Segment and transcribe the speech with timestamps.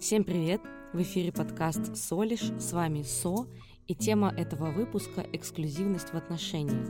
[0.00, 0.62] Всем привет!
[0.94, 3.46] В эфире подкаст «Солиш», с вами Со,
[3.86, 6.88] и тема этого выпуска– эксклюзивность в отношениях.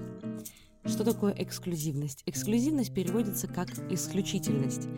[0.84, 2.22] Что такое эксклюзивность?
[2.26, 4.88] Эксклюзивность переводится как исключительность.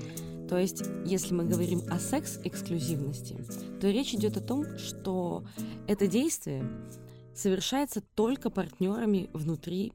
[0.46, 3.38] То есть, если мы говорим о секс-эксклюзивности,
[3.80, 5.46] то речь идет о том, что
[5.88, 6.70] это действие
[7.34, 9.94] совершается только партнерами внутри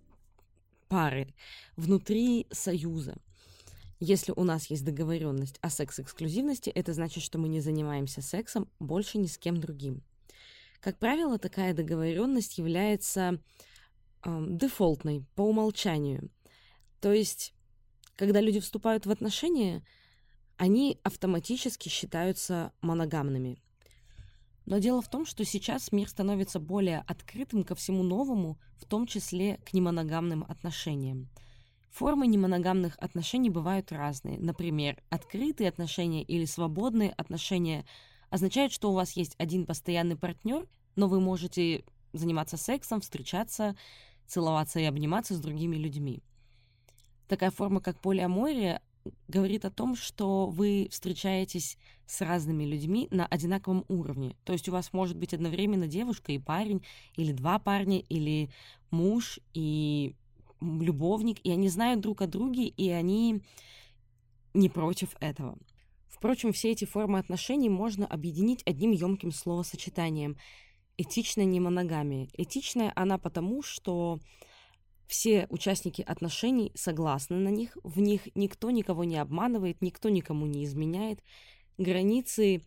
[0.87, 1.35] пары,
[1.75, 3.15] внутри союза.
[3.99, 9.17] Если у нас есть договоренность о секс-эксклюзивности, это значит, что мы не занимаемся сексом больше
[9.17, 10.03] ни с кем другим.
[10.79, 13.39] Как правило, такая договоренность является
[14.23, 16.29] э, дефолтной по умолчанию.
[17.01, 17.53] То есть,
[18.15, 19.83] когда люди вступают в отношения,
[20.57, 23.57] они автоматически считаются моногамными.
[24.67, 29.07] Но дело в том, что сейчас мир становится более открытым ко всему новому, в том
[29.07, 31.29] числе к немоногамным отношениям.
[31.91, 34.39] Формы немоногамных отношений бывают разные.
[34.39, 37.85] Например, открытые отношения или свободные отношения
[38.29, 43.75] означают, что у вас есть один постоянный партнер, но вы можете заниматься сексом, встречаться,
[44.27, 46.21] целоваться и обниматься с другими людьми.
[47.27, 48.81] Такая форма, как полиамория,
[49.27, 54.35] говорит о том, что вы встречаетесь с разными людьми на одинаковом уровне.
[54.43, 56.83] То есть у вас может быть одновременно девушка и парень,
[57.15, 58.49] или два парня, или
[58.91, 60.15] муж и
[60.61, 63.41] любовник, и они знают друг о друге, и они
[64.53, 65.57] не против этого.
[66.07, 70.37] Впрочем, все эти формы отношений можно объединить одним емким словосочетанием–
[70.97, 72.27] этичная немоногамия.
[72.33, 74.19] Этичная она потому, что
[75.07, 80.65] все участники отношений согласны на них, в них никто никого не обманывает, никто никому не
[80.65, 81.21] изменяет,
[81.77, 82.63] границы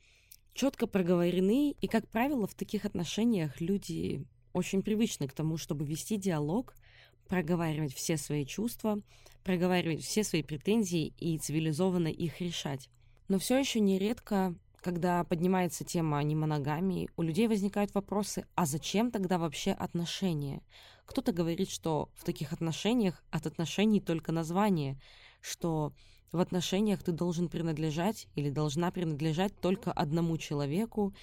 [0.55, 6.17] четко проговорены, и, как правило, в таких отношениях люди очень привычны к тому, чтобы вести
[6.17, 6.77] диалог–
[7.31, 9.01] проговаривать все свои чувства,
[9.45, 12.91] проговаривать все свои претензии и цивилизованно их решать.
[13.29, 19.39] Но все еще нередко, когда поднимается тема немоногамии, у людей возникают вопросы, а зачем тогда
[19.39, 20.61] вообще отношения?
[21.07, 25.01] Кто-то говорит, что в таких отношениях от отношений только название,
[25.41, 25.93] что
[26.33, 31.15] в отношениях ты должен принадлежать или должна принадлежать только одному человеку,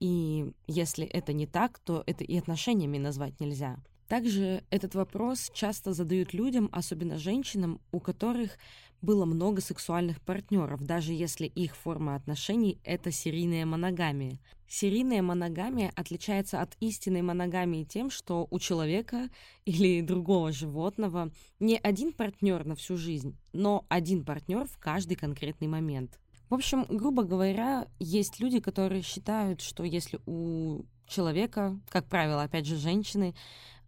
[0.00, 3.78] и если это не так, то это и отношениями назвать нельзя.
[4.08, 8.56] Также этот вопрос часто задают людям, особенно женщинам, у которых
[9.02, 14.38] было много сексуальных партнеров, даже если их форма отношений– это серийная моногамия.
[14.68, 19.28] Серийная моногамия отличается от истинной моногамии тем, что у человека
[19.64, 21.30] или другого животного
[21.60, 26.18] не один партнер на всю жизнь, но один партнер в каждый конкретный момент.
[26.48, 32.66] В общем, грубо говоря, есть люди, которые считают, что если у человека, как правило, опять
[32.66, 33.34] же, женщины,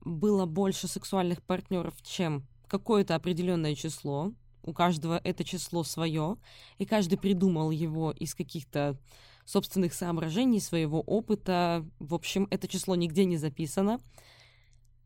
[0.05, 4.33] было больше сексуальных партнеров, чем какое-то определенное число.
[4.63, 6.37] У каждого это число свое,
[6.79, 8.99] и каждый придумал его из каких-то
[9.45, 11.87] собственных соображений, своего опыта.
[11.99, 13.99] В общем, это число нигде не записано.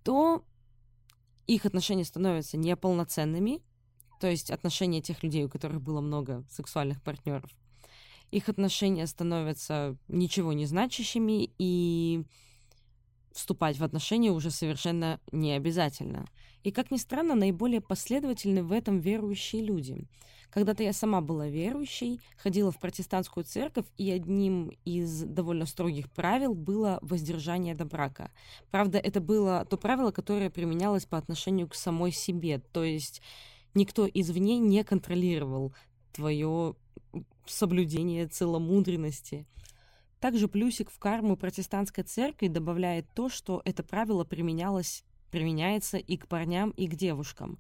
[0.03, 0.45] То
[1.47, 3.63] их отношения становятся неполноценными,
[4.21, 7.51] то есть отношения тех людей, у которых было много сексуальных партнеров.
[8.33, 12.25] Их отношения становятся ничего не значащими, и
[13.35, 16.27] вступать в отношения уже совершенно не обязательно.
[16.63, 20.07] И, как ни странно, наиболее последовательны в этом верующие люди.
[20.51, 26.55] Когда-то я сама была верующей, ходила в протестантскую церковь, и одним из довольно строгих правил
[26.55, 28.31] было воздержание до брака.
[28.71, 33.23] Правда, это было то правило, которое применялось по отношению к самой себе, то есть
[33.73, 35.75] никто извне не контролировал
[36.13, 36.77] твое
[37.47, 39.47] соблюдение целомудренности.
[40.23, 45.03] Также плюсик в карму протестантской церкви добавляет то, что это правило применялось,
[45.33, 47.59] применяется и к парням, и к девушкам.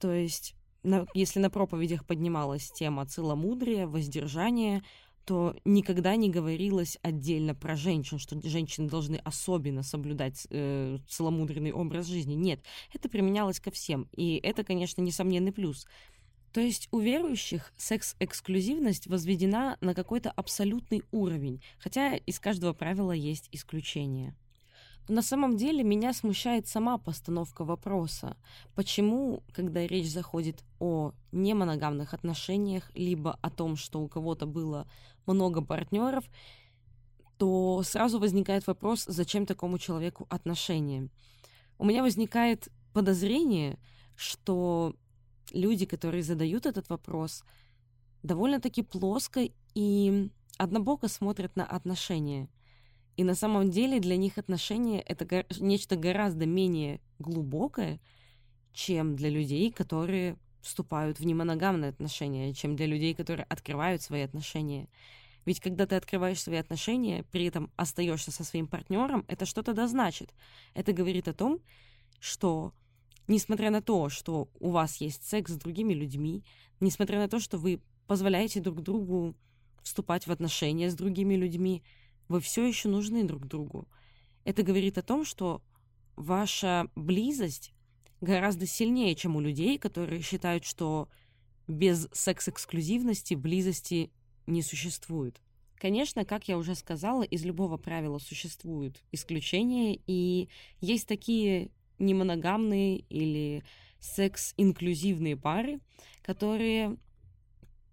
[0.00, 4.82] То есть, на, если на проповедях поднималась тема целомудрия, воздержания,
[5.24, 12.08] то никогда не говорилось отдельно про женщин, что женщины должны особенно соблюдать э, целомудренный образ
[12.08, 12.34] жизни.
[12.34, 14.08] Нет, это применялось ко всем.
[14.10, 15.86] И это, конечно, несомненный плюс.
[16.52, 23.48] То есть у верующих секс-эксклюзивность возведена на какой-то абсолютный уровень, хотя из каждого правила есть
[23.52, 24.36] исключения.
[25.08, 28.36] Но на самом деле меня смущает сама постановка вопроса,
[28.74, 34.86] почему, когда речь заходит о немоногамных отношениях, либо о том, что у кого-то было
[35.26, 36.24] много партнеров,
[37.38, 41.08] то сразу возникает вопрос, зачем такому человеку отношения.
[41.78, 43.78] У меня возникает подозрение,
[44.14, 44.94] что
[45.52, 47.44] люди, которые задают этот вопрос,
[48.22, 52.48] довольно-таки плоско и однобоко смотрят на отношения.
[53.16, 58.00] И на самом деле для них отношения— это нечто гораздо менее глубокое,
[58.72, 64.88] чем для людей, которые вступают в немоногамные отношения, чем для людей, которые открывают свои отношения.
[65.44, 69.88] Ведь когда ты открываешь свои отношения, при этом остаешься со своим партнером, это что-то да
[69.88, 70.32] значит.
[70.72, 71.58] Это говорит о том,
[72.20, 72.72] что
[73.28, 76.44] несмотря на то, что у вас есть секс с другими людьми,
[76.80, 79.34] несмотря на то, что вы позволяете друг другу
[79.82, 81.82] вступать в отношения с другими людьми,
[82.28, 83.88] вы все еще нужны друг другу.
[84.44, 85.62] Это говорит о том, что
[86.16, 87.72] ваша близость
[88.20, 91.08] гораздо сильнее, чем у людей, которые считают, что
[91.68, 94.10] без секс-эксклюзивности близости
[94.46, 95.40] не существует.
[95.76, 100.48] Конечно, как я уже сказала, из любого правила существуют исключения, и
[100.80, 103.62] есть такие немоногамные или
[104.00, 105.80] секс-инклюзивные пары,
[106.22, 106.96] которые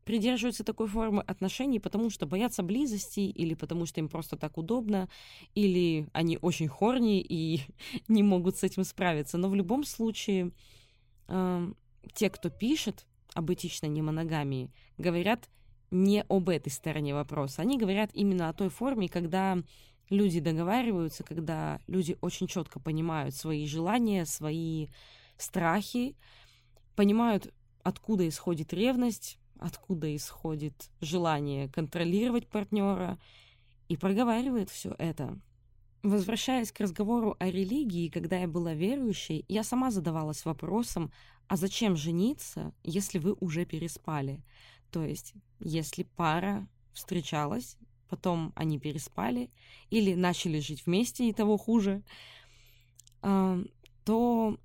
[0.10, 5.08] придерживаются такой формы отношений, потому что боятся близости, или потому что им просто так удобно,
[5.54, 7.62] или они очень хорни и
[8.08, 9.38] не могут с этим справиться.
[9.38, 10.52] Но в любом случае,
[11.28, 11.72] э,
[12.16, 13.06] те, кто пишет
[13.36, 15.48] об этичной немоногамии, говорят
[15.92, 17.62] не об этой стороне вопроса.
[17.62, 19.60] Они говорят именно о той форме, когда
[20.10, 24.88] люди договариваются, когда люди очень четко понимают свои желания, свои
[25.38, 26.16] страхи,
[26.96, 27.54] понимают,
[27.84, 33.20] откуда исходит ревность, откуда исходит желание контролировать партнера,
[33.88, 35.40] и проговаривает все это.
[36.04, 41.12] Возвращаясь к разговору о религии, когда я была верующей, я сама задавалась вопросом,
[41.48, 44.42] а зачем жениться, если вы уже переспали?
[44.92, 47.78] То есть, если пара встречалась,
[48.10, 49.50] потом они переспали
[49.90, 52.04] или начали жить вместе, и того хуже,
[53.22, 53.60] а,
[54.06, 54.58] то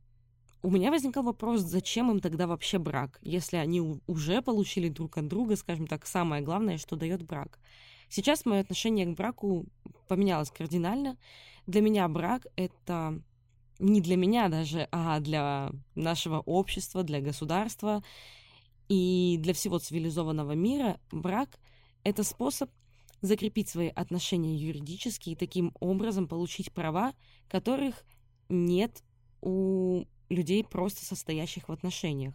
[0.62, 5.28] у меня возникал вопрос, зачем им тогда вообще брак, если они уже получили друг от
[5.28, 7.58] друга, скажем так, самое главное, что дает брак.
[8.08, 9.66] Сейчас мое отношение к браку
[10.08, 11.18] поменялось кардинально.
[11.66, 13.20] Для меня брак— это
[13.78, 18.02] не для меня даже, а для нашего общества, для государства
[18.88, 21.58] и для всего цивилизованного мира брак—
[22.04, 22.70] это способ
[23.24, 27.14] закрепить свои отношения юридически и таким образом получить права,
[27.48, 28.04] которых
[28.50, 29.02] нет
[29.40, 32.34] у людей, просто состоящих в отношениях.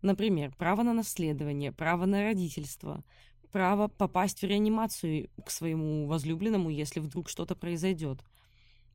[0.00, 3.04] Например, право на наследование, право на родительство,
[3.52, 8.24] право попасть в реанимацию к своему возлюбленному, если вдруг что-то произойдет,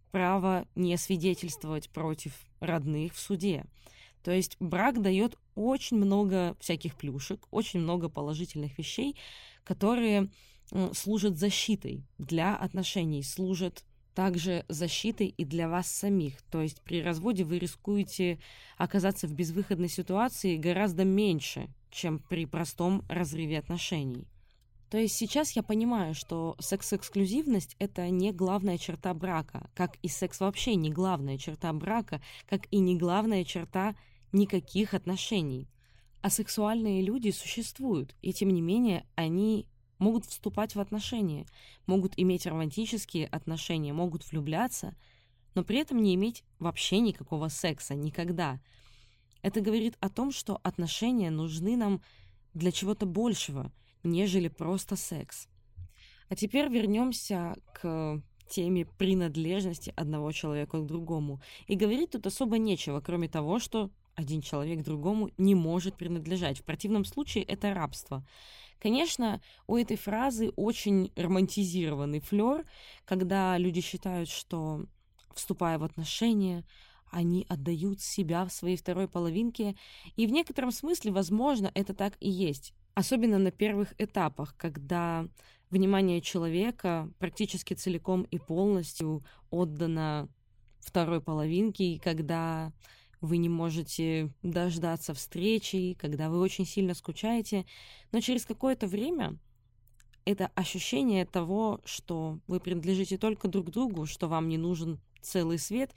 [0.09, 3.65] право не свидетельствовать против родных в суде.
[4.23, 9.15] То есть брак дает очень много всяких плюшек, очень много положительных вещей,
[9.63, 10.31] которые
[10.93, 13.83] служат защитой для отношений, служат
[14.15, 16.41] также защитой и для вас самих.
[16.43, 18.39] То есть при разводе вы рискуете
[18.77, 24.25] оказаться в безвыходной ситуации гораздо меньше, чем при простом разрыве отношений.
[24.89, 30.39] То есть сейчас я понимаю, что секс-эксклюзивность— это не главная черта брака, как и секс
[30.39, 33.95] вообще не главная черта брака, как и не главная черта
[34.31, 35.67] никаких отношений.
[36.21, 39.67] А сексуальные люди существуют, и тем не менее они
[40.05, 41.47] могут вступать в отношения,
[41.87, 44.93] могут иметь романтические отношения, могут влюбляться,
[45.55, 48.59] но при этом не иметь вообще никакого секса никогда.
[49.41, 52.01] Это говорит о том, что отношения нужны нам
[52.53, 53.71] для чего-то большего,
[54.03, 55.47] нежели просто секс.
[56.29, 61.41] А теперь вернемся к теме принадлежности одного человека к другому.
[61.65, 66.59] И говорить тут особо нечего, кроме того, что один человек другому не может принадлежать.
[66.59, 68.23] В противном случае это рабство.
[68.85, 72.67] Конечно, у этой фразы очень романтизированный флер,
[73.05, 74.85] когда люди считают, что,
[75.33, 76.63] вступая в отношения,
[77.09, 79.75] они отдают себя в своей второй половинке,
[80.15, 82.75] и в некотором смысле, возможно, это так и есть.
[82.93, 85.27] Особенно на первых этапах, когда
[85.71, 90.29] внимание человека практически целиком и полностью отдано
[90.79, 92.71] второй половинке, и когда
[93.25, 97.65] вы не можете дождаться встречи, когда вы очень сильно скучаете,
[98.11, 99.37] но через какое-то время
[100.25, 105.91] это ощущение того, что вы принадлежите только друг другу, что вам не нужен целый свет,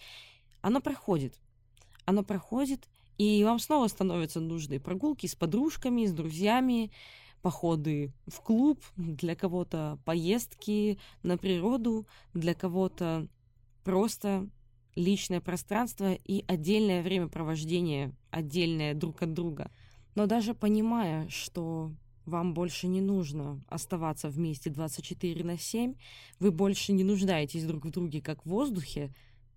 [0.61, 1.35] оно проходит.
[2.05, 6.91] Оно проходит, и вам снова становятся нужны прогулки с подружками, с друзьями,
[7.43, 13.29] походы в клуб, для кого-то поездки на природу, для кого-то
[13.85, 14.49] просто
[14.95, 19.71] личное пространство и отдельное времяпровождение, отдельное друг от друга.
[20.15, 21.93] Но даже понимая, что
[22.27, 25.95] вам больше не нужно оставаться вместе 24 на 7,
[26.41, 29.13] вы больше не нуждаетесь друг в друге как в воздухе,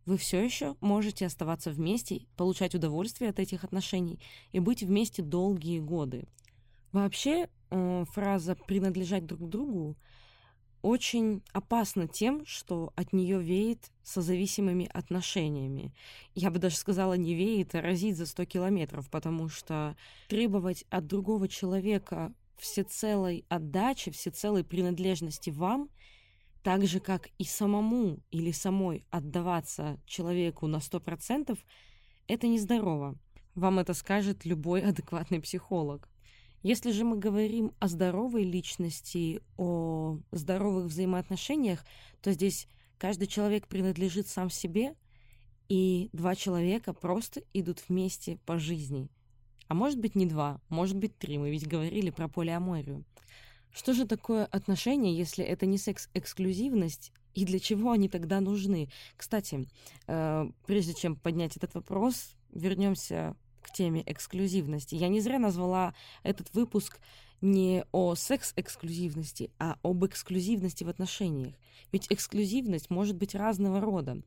[0.05, 4.19] вы все еще можете оставаться вместе, получать удовольствие от этих отношений
[4.51, 6.25] и быть вместе долгие годы.
[6.91, 9.95] Вообще, э, фраза «принадлежать друг другу»
[10.81, 15.93] очень опасна тем, что от нее веет созависимыми отношениями.
[16.35, 19.95] Я бы даже сказала, не веет, а разит за 100 километров, потому что
[20.27, 25.89] требовать от другого человека всецелой отдачи, всецелой принадлежности вам,
[26.63, 31.57] так же, как и самому или самой отдаваться человеку на 100%,
[32.27, 33.15] это нездорово.
[33.55, 36.07] Вам это скажет любой адекватный психолог.
[36.63, 41.83] Если же мы говорим о здоровой личности, о здоровых взаимоотношениях,
[42.21, 44.95] то здесь каждый человек принадлежит сам себе,
[45.69, 49.09] и два человека просто идут вместе по жизни.
[49.67, 53.05] А может быть не два, может быть три, мы ведь говорили про полиаморию.
[53.71, 58.89] Что же такое отношения, если это не секс-эксклюзивность, и для чего они тогда нужны?
[59.15, 59.65] Кстати,
[60.07, 64.95] э, прежде чем поднять этот вопрос, вернемся к теме эксклюзивности.
[64.95, 66.99] Я не зря назвала этот выпуск
[67.41, 71.53] не о секс-эксклюзивности, а об эксклюзивности в отношениях.
[71.91, 74.21] Ведь эксклюзивность может быть разного рода.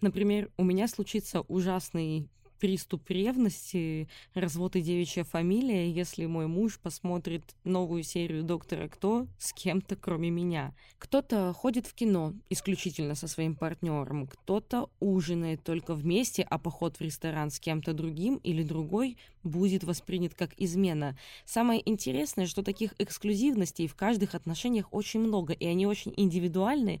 [0.00, 7.56] Например, у меня случится ужасный приступ ревности, развод и девичья фамилия, если мой муж посмотрит
[7.64, 10.74] новую серию «Доктора Кто» с кем-то, кроме меня.
[10.98, 17.00] Кто-то ходит в кино исключительно со своим партнером, кто-то ужинает только вместе, а поход в
[17.00, 21.16] ресторан с кем-то другим или другой будет воспринят как измена.
[21.44, 27.00] Самое интересное, что таких эксклюзивностей в каждых отношениях очень много, и они очень индивидуальны.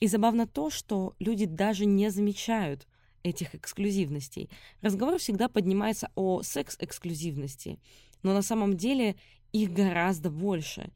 [0.00, 2.88] И забавно то, что люди даже не замечают,
[3.22, 4.50] этих эксклюзивностей.
[4.80, 7.78] Разговор всегда поднимается о секс-эксклюзивности,
[8.22, 9.16] но на самом деле
[9.52, 10.90] их гораздо больше.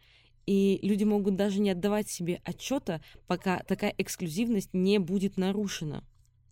[0.46, 6.04] И люди могут даже не отдавать себе отчета, пока такая эксклюзивность не будет нарушена.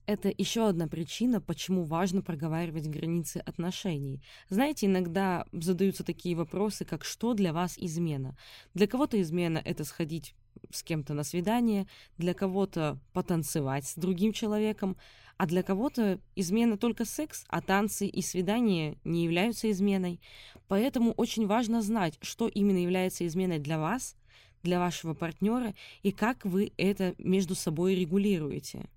[0.06, 4.22] Это еще одна причина, почему важно проговаривать границы отношений.
[4.50, 8.36] Знаете, иногда задаются такие вопросы, как что для вас измена?
[8.74, 10.34] Для кого-то измена— это сходить
[10.70, 11.86] с кем-то на свидание,
[12.18, 14.96] для кого-то потанцевать с другим человеком,
[15.36, 20.20] а для кого-то измена только секс, а танцы и свидания не являются изменой.
[20.68, 24.16] Поэтому очень важно знать, что именно является изменой для вас,
[24.62, 28.88] для вашего партнера и как вы это между собой регулируете.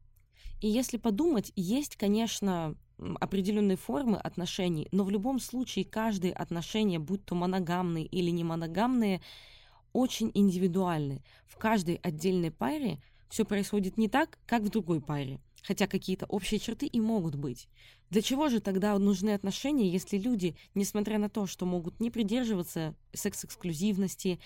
[0.61, 2.75] И если подумать, есть, конечно,
[3.19, 9.21] определенные формы отношений, но в любом случае каждые отношения, будь то моногамные или не моногамные,
[9.97, 11.23] очень индивидуальны.
[11.47, 12.99] В каждой отдельной паре
[13.29, 17.67] все происходит не так, как в другой паре хотя какие-то общие черты и могут быть.
[18.09, 22.95] Для чего же тогда нужны отношения, если люди, несмотря на то, что могут не придерживаться
[23.13, 24.39] секс-эксклюзивности,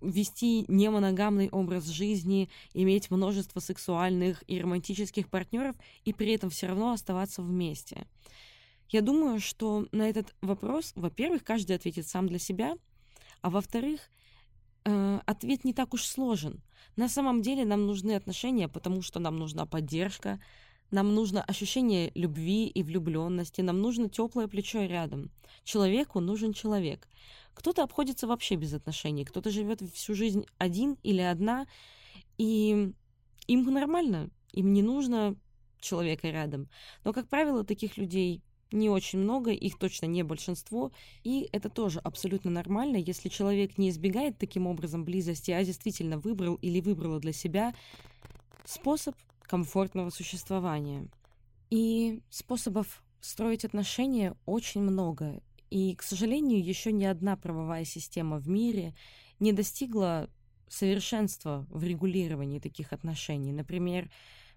[0.00, 6.90] вести немоногамный образ жизни, иметь множество сексуальных и романтических партнеров и при этом все равно
[6.90, 8.08] оставаться вместе?
[8.88, 12.76] Я думаю, что на этот вопрос, во-первых, каждый ответит сам для себя,
[13.42, 14.00] а во-вторых,
[14.88, 16.62] э, ответ не так уж сложен.
[16.96, 20.40] На самом деле нам нужны отношения, потому что нам нужна поддержка,
[20.90, 25.30] нам нужно ощущение любви и влюбленности, нам нужно теплое плечо рядом.
[25.64, 27.06] Человеку нужен человек.
[27.54, 31.66] Кто-то обходится вообще без отношений, кто-то живет всю жизнь один или одна,
[32.38, 32.92] и
[33.46, 35.36] им нормально, им не нужно
[35.80, 36.68] человека рядом.
[37.04, 40.92] Но, как правило, таких людей не очень много, их точно не большинство,
[41.24, 46.56] и это тоже абсолютно нормально, если человек не избегает таким образом близости, а действительно выбрал
[46.56, 47.74] или выбрала для себя
[48.64, 51.08] способ комфортного существования.
[51.70, 58.48] И способов строить отношения очень много, и, к сожалению, еще ни одна правовая система в
[58.48, 58.94] мире
[59.38, 60.30] не достигла
[60.68, 63.52] совершенства в регулировании таких отношений.
[63.52, 64.10] Например,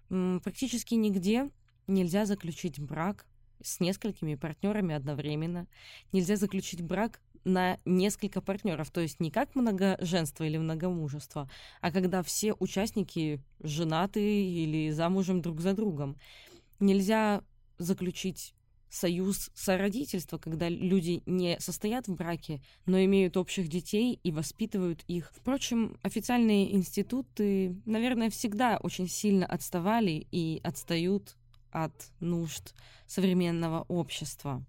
[0.08, 1.50] практически нигде
[1.86, 3.26] нельзя заключить брак
[3.62, 5.66] с несколькими партнерами одновременно.
[6.12, 11.50] Нельзя заключить брак на несколько партнеров, то есть не как многоженство или многомужество,
[11.80, 16.16] а когда все участники женаты или замужем друг за другом.
[16.78, 17.42] Нельзя
[17.78, 18.54] заключить
[18.92, 25.32] союз сородительства, когда люди не состоят в браке, но имеют общих детей и воспитывают их.
[25.34, 31.36] Впрочем, официальные институты, наверное, всегда очень сильно отставали и отстают
[31.72, 32.74] от нужд
[33.06, 34.64] современного общества.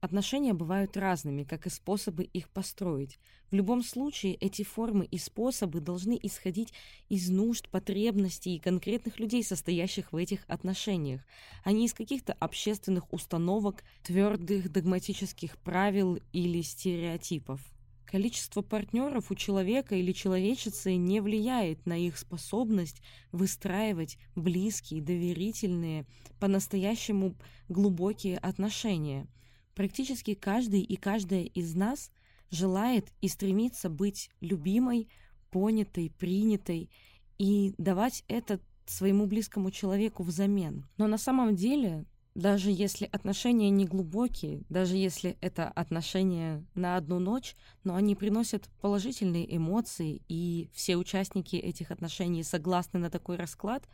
[0.00, 3.18] Отношения бывают разными, как и способы их построить.
[3.50, 6.72] В любом случае, эти формы и способы должны исходить
[7.08, 11.22] из нужд, потребностей и конкретных людей, состоящих в этих отношениях,
[11.64, 17.60] а не из каких-то общественных установок, твердых догматических правил или стереотипов.
[18.06, 26.06] Количество партнеров у человека или человечицы не влияет на их способность выстраивать близкие, доверительные,
[26.38, 27.34] по-настоящему
[27.68, 29.26] глубокие отношения.
[29.74, 32.12] Практически каждый и каждая из нас
[32.50, 35.08] желает и стремится быть любимой,
[35.50, 36.90] понятой, принятой
[37.38, 40.86] и давать это своему близкому человеку взамен.
[40.96, 42.04] Но на самом деле
[42.36, 48.68] даже если отношения не глубокие, даже если это отношения на одну ночь, но они приносят
[48.82, 53.88] положительные эмоции, и все участники этих отношений согласны на такой расклад,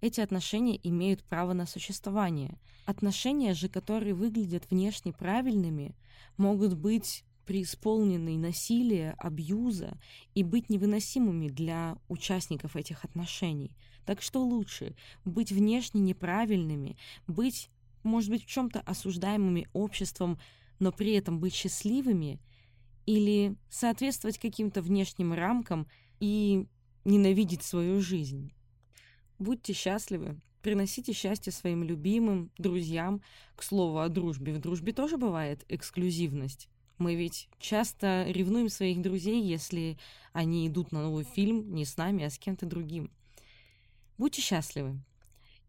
[0.00, 2.58] эти отношения имеют право на существование.
[2.86, 5.94] Отношения же, которые выглядят внешне правильными,
[6.38, 9.98] могут быть преисполнены насилия, абьюза
[10.34, 13.76] и быть невыносимыми для участников этих отношений.
[14.06, 14.96] Так что лучше
[15.26, 16.96] быть внешне неправильными,
[17.26, 17.68] быть
[18.02, 20.38] может быть, в чем-то осуждаемыми обществом,
[20.78, 22.40] но при этом быть счастливыми,
[23.06, 25.86] или соответствовать каким-то внешним рамкам
[26.20, 26.66] и
[27.04, 28.52] ненавидеть свою жизнь.
[29.38, 33.20] Будьте счастливы, приносите счастье своим любимым, друзьям.
[33.56, 36.68] К слову о дружбе, в дружбе тоже бывает эксклюзивность.
[36.98, 39.98] Мы ведь часто ревнуем своих друзей, если
[40.32, 43.10] они идут на новый фильм не с нами, а с кем-то другим.
[44.18, 45.00] Будьте счастливы.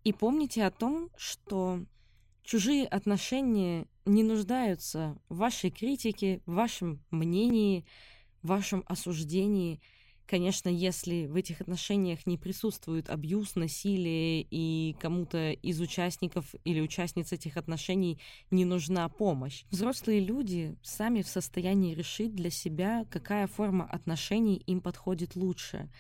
[0.04, 1.84] И помните о том, что
[2.44, 7.86] Чужие отношения не нуждаются в вашей критике, в вашем мнении,
[8.42, 9.80] в вашем осуждении.
[10.28, 17.32] Конечно, если в этих отношениях не присутствует абьюз, насилие, и кому-то из участников или участниц
[17.32, 18.20] этих отношений
[18.52, 19.64] не нужна помощь.
[19.70, 25.90] Взрослые люди сами в состоянии решить для себя, какая форма отношений им подходит лучше–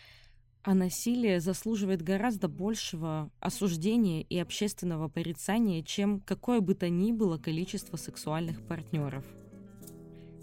[0.63, 7.37] а насилие заслуживает гораздо большего осуждения и общественного порицания, чем какое бы то ни было
[7.37, 9.25] количество сексуальных партнеров.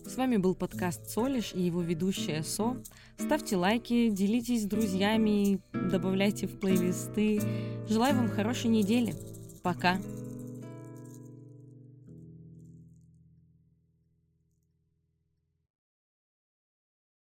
[0.05, 2.83] С вами был подкаст Солиш и его ведущая Со.
[3.17, 7.41] Ставьте лайки, делитесь с друзьями, добавляйте в плейлисты.
[7.89, 9.15] Желаю вам хорошей недели.
[9.63, 9.99] Пока!